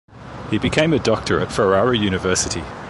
He 0.49 0.57
became 0.57 0.93
a 0.93 0.97
doctor 0.99 1.39
in 1.39 1.49
Ferrara 1.49 1.95
University. 1.95 2.63